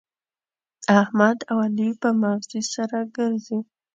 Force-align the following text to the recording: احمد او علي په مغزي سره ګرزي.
احمد 0.99 1.37
او 1.51 1.57
علي 1.65 1.89
په 2.01 2.09
مغزي 2.21 2.61
سره 2.73 2.97
ګرزي. 3.15 3.59